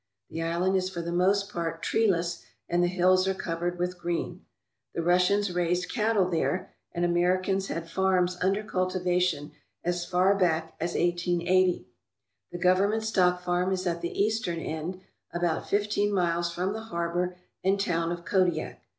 The 0.31 0.41
island 0.41 0.75
is 0.75 0.89
for 0.89 1.03
the 1.03 1.11
most 1.11 1.53
part 1.53 1.83
treeless 1.83 2.41
and 2.67 2.81
the 2.81 2.87
hills 2.87 3.27
are 3.27 3.35
covered 3.35 3.77
with 3.77 3.99
green. 3.99 4.43
The 4.95 5.03
Russians 5.03 5.51
raised 5.51 5.91
cattle 5.93 6.27
there 6.27 6.73
and 6.91 7.05
Ameri 7.05 7.43
cans 7.43 7.67
had 7.67 7.87
farms 7.87 8.35
under 8.41 8.63
cultivation 8.63 9.51
as 9.83 10.03
far 10.03 10.33
back 10.35 10.73
as 10.79 10.95
1880. 10.95 11.85
The 12.51 12.57
government 12.57 13.03
stock 13.03 13.43
farm 13.43 13.71
is 13.71 13.85
at 13.85 14.01
the 14.01 14.19
eastern 14.19 14.57
end, 14.57 15.01
about 15.33 15.69
fifteen 15.69 16.11
miles 16.11 16.51
from 16.51 16.73
the 16.73 16.85
harbour 16.85 17.37
and 17.63 17.79
town 17.79 18.11
of 18.11 18.25
Kodiak. 18.25 18.81